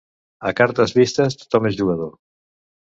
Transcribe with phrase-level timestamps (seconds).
[0.51, 2.15] A cartes vistes tothom és jugador.